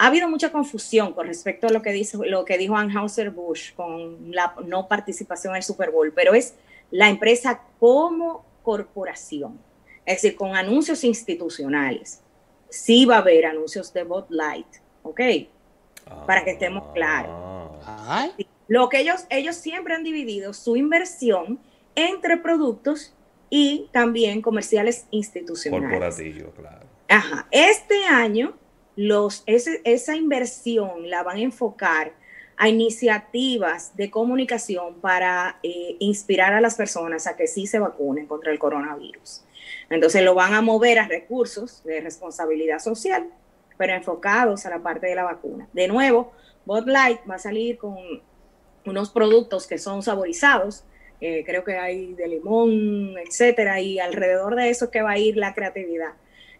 ha 0.00 0.06
habido 0.06 0.30
mucha 0.30 0.50
confusión 0.50 1.12
con 1.12 1.26
respecto 1.26 1.66
a 1.66 1.70
lo 1.70 1.82
que, 1.82 1.92
dice, 1.92 2.16
lo 2.24 2.46
que 2.46 2.56
dijo 2.56 2.74
Anheuser-Busch 2.74 3.74
con 3.74 4.34
la 4.34 4.54
no 4.64 4.88
participación 4.88 5.52
en 5.52 5.58
el 5.58 5.62
Super 5.62 5.90
Bowl, 5.90 6.10
pero 6.14 6.32
es 6.32 6.54
la 6.90 7.10
empresa 7.10 7.60
como 7.78 8.46
corporación, 8.62 9.60
es 10.06 10.22
decir, 10.22 10.36
con 10.36 10.56
anuncios 10.56 11.04
institucionales. 11.04 12.22
Sí 12.70 13.04
va 13.04 13.16
a 13.16 13.18
haber 13.18 13.44
anuncios 13.44 13.92
de 13.92 14.04
Bot 14.04 14.30
Light, 14.30 14.68
¿ok? 15.02 15.20
Para 16.26 16.44
que 16.44 16.52
estemos 16.52 16.94
claros. 16.94 17.84
Lo 18.68 18.88
que 18.88 19.00
ellos, 19.00 19.26
ellos 19.28 19.56
siempre 19.56 19.94
han 19.94 20.02
dividido 20.02 20.54
su 20.54 20.76
inversión 20.76 21.60
entre 21.94 22.38
productos 22.38 23.12
y 23.50 23.90
también 23.92 24.40
comerciales 24.40 25.04
institucionales. 25.10 25.90
Corporativo, 25.90 26.52
claro. 26.52 26.86
Ajá. 27.06 27.46
Este 27.50 28.06
año, 28.06 28.54
esa 29.46 30.16
inversión 30.16 31.08
la 31.08 31.22
van 31.22 31.36
a 31.38 31.40
enfocar 31.40 32.12
a 32.56 32.68
iniciativas 32.68 33.96
de 33.96 34.10
comunicación 34.10 35.00
para 35.00 35.58
eh, 35.62 35.96
inspirar 35.98 36.52
a 36.52 36.60
las 36.60 36.74
personas 36.74 37.26
a 37.26 37.36
que 37.36 37.46
sí 37.46 37.66
se 37.66 37.78
vacunen 37.78 38.26
contra 38.26 38.52
el 38.52 38.58
coronavirus. 38.58 39.42
Entonces 39.88 40.22
lo 40.22 40.34
van 40.34 40.54
a 40.54 40.60
mover 40.60 40.98
a 40.98 41.08
recursos 41.08 41.82
de 41.84 42.00
responsabilidad 42.00 42.78
social 42.78 43.30
pero 43.80 43.94
enfocados 43.94 44.66
a 44.66 44.70
la 44.70 44.82
parte 44.82 45.06
de 45.06 45.14
la 45.14 45.24
vacuna. 45.24 45.66
De 45.72 45.88
nuevo, 45.88 46.32
Bud 46.66 46.86
Light 46.86 47.20
va 47.28 47.36
a 47.36 47.38
salir 47.38 47.78
con 47.78 47.96
unos 48.84 49.08
productos 49.08 49.66
que 49.66 49.78
son 49.78 50.02
saborizados, 50.02 50.84
eh, 51.22 51.44
creo 51.46 51.64
que 51.64 51.78
hay 51.78 52.12
de 52.12 52.28
limón, 52.28 53.14
etcétera, 53.26 53.80
y 53.80 53.98
alrededor 53.98 54.54
de 54.54 54.68
eso 54.68 54.90
que 54.90 55.00
va 55.00 55.12
a 55.12 55.18
ir 55.18 55.38
la 55.38 55.54
creatividad. 55.54 56.12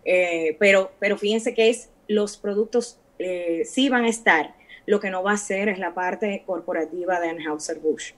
Eh, 0.06 0.56
pero, 0.58 0.92
pero 0.98 1.18
fíjense 1.18 1.52
que 1.52 1.68
es 1.68 1.90
los 2.10 2.36
productos 2.36 2.98
eh, 3.18 3.62
sí 3.64 3.88
van 3.88 4.04
a 4.04 4.08
estar, 4.08 4.54
lo 4.86 5.00
que 5.00 5.10
no 5.10 5.22
va 5.22 5.32
a 5.32 5.36
ser 5.36 5.68
es 5.68 5.78
la 5.78 5.94
parte 5.94 6.42
corporativa 6.46 7.20
de 7.20 7.28
Anheuser-Busch. 7.28 8.14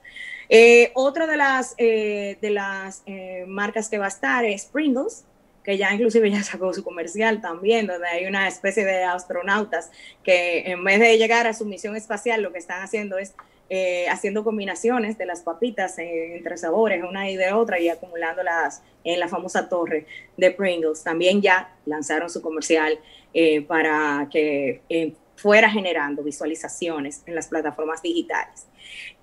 otra 0.95 1.27
de 1.27 1.37
las, 1.37 1.75
de 1.77 2.49
las 2.51 3.03
marcas 3.47 3.89
que 3.89 3.97
va 3.97 4.05
a 4.05 4.09
estar 4.09 4.45
es 4.45 4.65
Pringles, 4.65 5.25
que 5.63 5.77
ya 5.77 5.93
inclusive 5.93 6.29
ya 6.29 6.43
sacó 6.43 6.73
su 6.73 6.83
comercial 6.83 7.41
también, 7.41 7.87
donde 7.87 8.07
hay 8.07 8.25
una 8.25 8.47
especie 8.47 8.85
de 8.85 9.03
astronautas 9.03 9.91
que 10.23 10.71
en 10.71 10.83
vez 10.83 10.99
de 10.99 11.17
llegar 11.17 11.47
a 11.47 11.53
su 11.53 11.65
misión 11.65 11.95
espacial, 11.95 12.41
lo 12.41 12.51
que 12.51 12.59
están 12.59 12.81
haciendo 12.81 13.17
es 13.17 13.33
eh, 13.69 14.07
haciendo 14.09 14.43
combinaciones 14.43 15.17
de 15.17 15.25
las 15.25 15.41
papitas 15.41 15.97
entre 15.97 16.57
sabores, 16.57 17.03
una 17.03 17.29
y 17.29 17.35
de 17.35 17.53
otra, 17.53 17.79
y 17.79 17.89
acumulándolas 17.89 18.83
en 19.03 19.19
la 19.19 19.27
famosa 19.27 19.69
torre 19.69 20.05
de 20.37 20.51
Pringles. 20.51 21.03
También 21.03 21.41
ya 21.41 21.75
lanzaron 21.85 22.29
su 22.29 22.41
comercial 22.41 22.99
eh, 23.33 23.61
para 23.61 24.27
que 24.31 24.81
eh, 24.89 25.13
fuera 25.35 25.69
generando 25.69 26.23
visualizaciones 26.23 27.23
en 27.25 27.35
las 27.35 27.47
plataformas 27.47 28.01
digitales. 28.01 28.67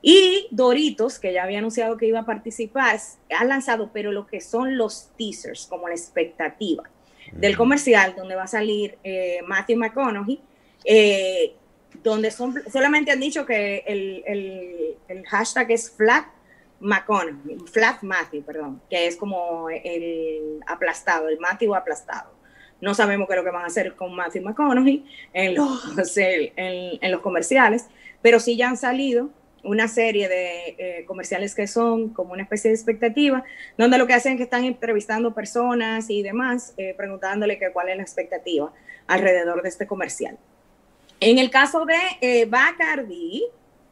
Y 0.03 0.49
Doritos, 0.51 1.19
que 1.19 1.33
ya 1.33 1.45
había 1.45 1.59
anunciado 1.59 1.97
que 1.97 2.07
iba 2.07 2.21
a 2.21 2.27
participar, 2.27 2.99
ha 3.37 3.45
lanzado, 3.45 3.91
pero 3.93 4.13
lo 4.13 4.27
que 4.27 4.41
son 4.41 4.77
los 4.77 5.11
teasers, 5.17 5.67
como 5.67 5.89
la 5.89 5.95
expectativa 5.95 6.85
del 7.33 7.57
comercial, 7.57 8.15
donde 8.17 8.35
va 8.35 8.45
a 8.45 8.49
salir 8.49 8.99
eh, 9.05 9.41
Matthew 9.47 9.79
McConaughey, 9.79 10.41
eh, 10.85 11.55
donde 12.03 12.31
son, 12.31 12.55
solamente 12.71 13.11
han 13.11 13.21
dicho 13.21 13.45
que 13.47 13.85
el, 13.87 14.23
el, 15.09 15.27
hashtag 15.27 15.71
es 15.73 15.91
Flat 15.91 16.27
McConaughey, 16.81 17.59
Flat 17.67 18.03
Matthew, 18.03 18.43
perdón, 18.43 18.81
que 18.89 19.07
es 19.07 19.17
como 19.17 19.69
el 19.71 20.61
aplastado, 20.67 21.29
el 21.29 21.39
Matthew 21.39 21.75
aplastado. 21.75 22.33
No 22.81 22.95
sabemos 22.95 23.29
qué 23.29 23.35
es 23.35 23.39
lo 23.39 23.45
que 23.45 23.51
van 23.51 23.65
a 23.65 23.67
hacer 23.67 23.95
con 23.95 24.15
Matthew 24.15 24.43
McConaughey 24.43 25.05
en 25.35 25.55
los, 25.55 26.17
en 26.17 27.11
los 27.11 27.21
comerciales, 27.21 27.89
pero 28.23 28.41
sí 28.41 28.57
ya 28.57 28.69
han 28.69 28.77
salido 28.77 29.31
una 29.63 29.89
serie 29.89 30.29
de 30.29 30.77
eh, 30.79 31.05
comerciales 31.07 31.55
que 31.55 31.67
son 31.67 32.11
como 32.11 32.33
una 32.33 32.43
especie 32.43 32.71
de 32.71 32.77
expectativa, 32.77 33.45
donde 33.77 33.99
lo 33.99 34.07
que 34.07 34.15
hacen 34.15 34.33
es 34.33 34.37
que 34.39 34.45
están 34.45 34.65
entrevistando 34.65 35.35
personas 35.35 36.09
y 36.09 36.23
demás, 36.23 36.75
eh, 36.77 36.95
preguntándole 36.97 37.59
que 37.59 37.71
cuál 37.73 37.89
es 37.89 37.97
la 37.97 38.03
expectativa 38.03 38.73
alrededor 39.07 39.63
de 39.63 39.69
este 39.69 39.87
comercial. 39.87 40.39
En 41.21 41.39
el 41.39 41.51
caso 41.51 41.85
de 41.85 41.99
eh, 42.21 42.47
Bacardi, 42.47 43.45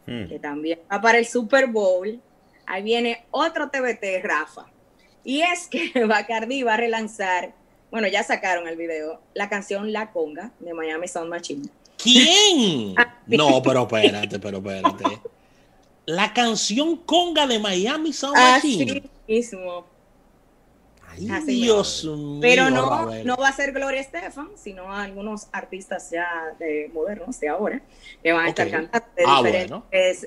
hmm. 0.07 0.29
que 0.29 0.39
también 0.39 0.81
va 0.91 1.01
para 1.01 1.19
el 1.19 1.27
Super 1.27 1.67
Bowl, 1.67 2.21
ahí 2.67 2.83
viene 2.83 3.25
otro 3.31 3.71
TBT, 3.71 4.23
Rafa. 4.23 4.67
Y 5.25 5.43
es 5.43 5.69
que 5.69 5.93
Bacardi 6.07 6.63
va 6.63 6.75
a 6.75 6.79
relanzar, 6.79 7.53
bueno, 7.91 8.09
ya 8.09 8.23
sacaron 8.23 8.67
el 8.67 8.77
video, 8.77 9.21
la 9.35 9.49
canción 9.49 9.93
La 9.93 10.11
Conga 10.11 10.53
de 10.59 10.75
Miami 10.75 11.07
Sound 11.09 11.31
Machine. 11.31 11.69
¿Quién? 11.97 12.95
no, 13.27 13.63
pero 13.63 13.83
espérate, 13.83 14.39
pero 14.39 14.59
espérate 14.59 15.05
la 16.09 16.33
canción 16.33 16.97
conga 16.97 17.47
de 17.47 17.59
Miami 17.59 18.15
Sound 18.15 18.35
Machine. 18.35 18.85
Así 18.85 19.11
mismo. 19.29 19.85
Dios 21.19 22.05
mío. 22.05 22.39
Pero 22.41 22.71
no, 22.71 23.13
no 23.25 23.37
va 23.37 23.49
a 23.49 23.53
ser 23.53 23.73
Gloria 23.73 24.01
Estefan, 24.01 24.51
sino 24.57 24.93
algunos 24.93 25.49
artistas 25.53 26.11
ya 26.11 26.29
de 26.59 26.91
modernos 26.93 27.39
de 27.41 27.49
ahora 27.49 27.83
que 28.23 28.33
van 28.33 28.47
a 28.47 28.49
estar 28.49 28.71
cantando 28.71 29.09
de, 29.17 29.25
ah, 29.27 29.43
diferentes, 29.43 30.27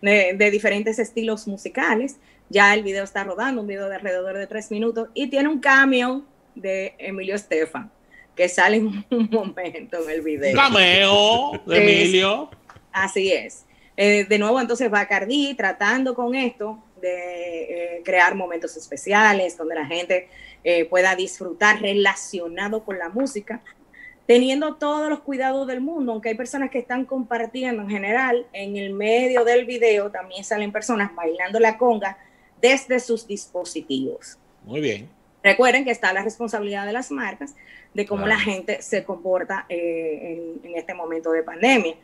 de, 0.38 0.50
diferentes 0.50 0.98
estilos 0.98 1.46
musicales. 1.46 2.16
Ya 2.50 2.74
el 2.74 2.82
video 2.82 3.04
está 3.04 3.24
rodando, 3.24 3.62
un 3.62 3.66
video 3.66 3.88
de 3.88 3.96
alrededor 3.96 4.36
de 4.36 4.46
tres 4.46 4.70
minutos 4.70 5.08
y 5.14 5.28
tiene 5.28 5.48
un 5.48 5.60
cambio 5.60 6.24
de 6.54 6.94
Emilio 6.98 7.34
Estefan 7.34 7.90
que 8.34 8.48
sale 8.48 8.76
en 8.76 9.04
un 9.10 9.28
momento 9.32 10.02
en 10.02 10.10
el 10.10 10.20
video. 10.22 10.56
Cameo 10.56 11.60
de 11.66 11.76
Emilio. 11.78 12.50
Así 12.92 13.32
es. 13.32 13.64
Eh, 13.96 14.24
de 14.24 14.38
nuevo, 14.38 14.60
entonces 14.60 14.90
Bacardi 14.90 15.54
tratando 15.54 16.14
con 16.14 16.34
esto 16.34 16.82
de 17.04 17.96
eh, 17.96 18.02
crear 18.04 18.34
momentos 18.34 18.76
especiales 18.76 19.56
donde 19.56 19.74
la 19.74 19.86
gente 19.86 20.28
eh, 20.62 20.86
pueda 20.86 21.14
disfrutar 21.14 21.80
relacionado 21.80 22.84
con 22.84 22.98
la 22.98 23.10
música, 23.10 23.62
teniendo 24.26 24.76
todos 24.76 25.10
los 25.10 25.20
cuidados 25.20 25.66
del 25.66 25.80
mundo, 25.80 26.12
aunque 26.12 26.30
hay 26.30 26.34
personas 26.34 26.70
que 26.70 26.78
están 26.78 27.04
compartiendo 27.04 27.82
en 27.82 27.90
general, 27.90 28.46
en 28.52 28.76
el 28.76 28.94
medio 28.94 29.44
del 29.44 29.66
video 29.66 30.10
también 30.10 30.44
salen 30.44 30.72
personas 30.72 31.14
bailando 31.14 31.60
la 31.60 31.76
conga 31.76 32.16
desde 32.60 32.98
sus 33.00 33.26
dispositivos. 33.26 34.38
Muy 34.64 34.80
bien. 34.80 35.08
Recuerden 35.42 35.84
que 35.84 35.90
está 35.90 36.10
la 36.14 36.22
responsabilidad 36.22 36.86
de 36.86 36.92
las 36.94 37.10
marcas 37.10 37.54
de 37.92 38.06
cómo 38.06 38.26
la 38.26 38.38
gente 38.38 38.80
se 38.80 39.04
comporta 39.04 39.66
en, 39.68 40.60
en 40.62 40.76
este 40.76 40.94
momento 40.94 41.30
de 41.32 41.42
pandemia. 41.42 41.96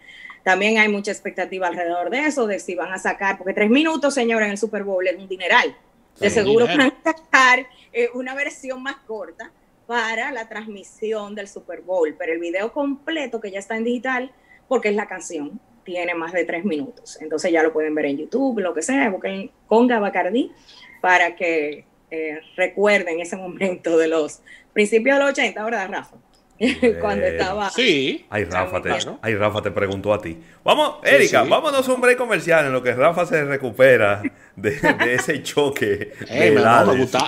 También 0.42 0.78
hay 0.78 0.88
mucha 0.88 1.10
expectativa 1.10 1.66
alrededor 1.68 2.10
de 2.10 2.26
eso, 2.26 2.46
de 2.46 2.58
si 2.58 2.74
van 2.74 2.92
a 2.92 2.98
sacar, 2.98 3.36
porque 3.36 3.52
tres 3.52 3.70
minutos, 3.70 4.14
señores, 4.14 4.46
en 4.46 4.52
el 4.52 4.58
Super 4.58 4.84
Bowl 4.84 5.06
es 5.06 5.16
un 5.16 5.28
dineral. 5.28 5.76
De 6.18 6.30
seguro 6.30 6.66
van 6.66 6.80
a 6.80 6.94
sacar 7.02 7.66
eh, 7.92 8.08
una 8.14 8.34
versión 8.34 8.82
más 8.82 8.96
corta 9.06 9.50
para 9.86 10.30
la 10.32 10.48
transmisión 10.48 11.34
del 11.34 11.48
Super 11.48 11.80
Bowl, 11.80 12.14
pero 12.18 12.32
el 12.32 12.38
video 12.38 12.72
completo 12.72 13.40
que 13.40 13.50
ya 13.50 13.58
está 13.58 13.76
en 13.76 13.84
digital, 13.84 14.30
porque 14.68 14.88
es 14.88 14.94
la 14.94 15.06
canción, 15.06 15.58
tiene 15.84 16.14
más 16.14 16.32
de 16.32 16.44
tres 16.44 16.64
minutos. 16.64 17.18
Entonces 17.20 17.50
ya 17.50 17.62
lo 17.62 17.72
pueden 17.72 17.94
ver 17.94 18.06
en 18.06 18.18
YouTube, 18.18 18.60
lo 18.60 18.74
que 18.74 18.82
sea, 18.82 19.10
busquen 19.10 19.50
Conga 19.66 19.98
Bacardi 19.98 20.52
para 21.00 21.34
que 21.34 21.84
eh, 22.10 22.40
recuerden 22.56 23.20
ese 23.20 23.36
momento 23.36 23.96
de 23.98 24.08
los 24.08 24.42
principios 24.72 25.16
de 25.16 25.24
los 25.24 25.32
80, 25.32 25.64
¿verdad, 25.64 25.88
Rafa? 25.90 26.16
cuando 27.00 27.24
estaba. 27.24 27.70
Sí. 27.70 28.26
Ay, 28.28 28.44
Rafa, 28.44 28.82
te, 28.82 28.90
ay, 29.22 29.34
Rafa 29.34 29.62
te 29.62 29.70
preguntó 29.70 30.12
a 30.12 30.20
ti. 30.20 30.38
Vamos, 30.62 30.96
Erika, 31.02 31.42
vámonos 31.44 31.88
a 31.88 31.92
un 31.92 32.00
break 32.00 32.18
comercial 32.18 32.66
en 32.66 32.72
lo 32.72 32.82
que 32.82 32.92
Rafa 32.92 33.24
se 33.24 33.44
recupera 33.44 34.22
de, 34.56 34.78
ese 35.14 35.42
choque. 35.42 36.12
Ey, 36.28 36.54
me, 36.54 36.60
no, 36.60 36.86
me 36.86 36.98
gusta, 36.98 37.26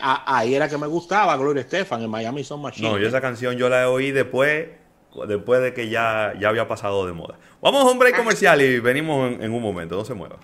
ahí 0.00 0.54
era 0.54 0.68
que 0.68 0.76
me 0.76 0.88
gustaba 0.88 1.36
Gloria 1.36 1.60
Estefan 1.60 2.02
en 2.02 2.10
Miami 2.10 2.42
Son 2.42 2.60
Machine. 2.60 2.88
No, 2.88 2.98
yo 2.98 3.06
esa 3.06 3.20
canción 3.20 3.56
yo 3.56 3.68
la 3.68 3.88
oí 3.88 4.10
después, 4.10 4.66
después 5.28 5.62
de 5.62 5.72
que 5.72 5.88
ya, 5.88 6.34
ya 6.40 6.48
había 6.48 6.66
pasado 6.66 7.06
de 7.06 7.12
moda. 7.12 7.38
Vamos 7.62 7.86
a 7.86 7.90
un 7.90 7.98
break 7.98 8.16
comercial 8.16 8.60
y 8.60 8.80
venimos 8.80 9.32
en, 9.32 9.42
en 9.42 9.52
un 9.52 9.62
momento. 9.62 9.96
No 9.96 10.04
se 10.04 10.14
mueva. 10.14 10.38